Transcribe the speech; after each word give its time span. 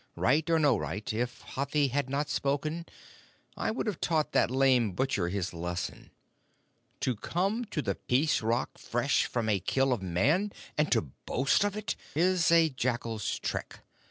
Right 0.15 0.49
or 0.49 0.57
no 0.57 0.79
right, 0.79 1.13
if 1.13 1.41
Hathi 1.43 1.89
had 1.89 2.09
not 2.09 2.27
spoken 2.27 2.87
I 3.55 3.69
would 3.69 3.85
have 3.85 4.01
taught 4.01 4.31
that 4.31 4.49
lame 4.49 4.93
butcher 4.93 5.29
his 5.29 5.53
lesson. 5.53 6.09
To 7.01 7.15
come 7.15 7.65
to 7.65 7.83
the 7.83 7.93
Peace 7.93 8.41
Rock 8.41 8.79
fresh 8.79 9.27
from 9.27 9.47
a 9.47 9.59
kill 9.59 9.93
of 9.93 10.01
Man 10.01 10.53
and 10.75 10.91
to 10.91 11.11
boast 11.27 11.63
of 11.63 11.77
it 11.77 11.95
is 12.15 12.51
a 12.51 12.69
jackal's 12.69 13.37
trick. 13.37 13.81